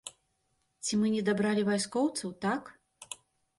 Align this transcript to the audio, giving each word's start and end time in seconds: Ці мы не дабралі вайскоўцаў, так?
Ці 0.85 0.99
мы 1.01 1.11
не 1.17 1.21
дабралі 1.29 1.67
вайскоўцаў, 1.69 2.35
так? 2.49 2.63